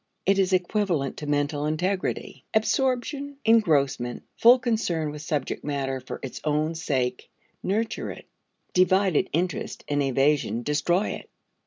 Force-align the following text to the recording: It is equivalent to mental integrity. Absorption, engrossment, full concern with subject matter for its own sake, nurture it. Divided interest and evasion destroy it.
It 0.25 0.39
is 0.39 0.51
equivalent 0.51 1.17
to 1.17 1.27
mental 1.27 1.67
integrity. 1.67 2.43
Absorption, 2.55 3.37
engrossment, 3.45 4.23
full 4.35 4.57
concern 4.57 5.11
with 5.11 5.21
subject 5.21 5.63
matter 5.63 5.99
for 5.99 6.19
its 6.23 6.41
own 6.43 6.73
sake, 6.73 7.29
nurture 7.61 8.09
it. 8.09 8.25
Divided 8.73 9.29
interest 9.31 9.83
and 9.87 10.01
evasion 10.01 10.63
destroy 10.63 11.09
it. 11.09 11.29